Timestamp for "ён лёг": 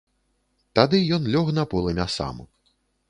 1.17-1.53